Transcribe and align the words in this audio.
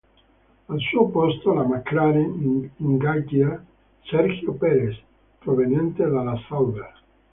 Al 0.69 0.79
suo 0.79 1.09
posto 1.09 1.53
la 1.53 1.61
McLaren 1.63 2.71
ingaggia 2.79 3.63
Sergio 4.09 4.53
Pérez, 4.53 4.97
proveniente 5.41 6.01
dalla 6.09 6.41
Sauber. 6.49 6.91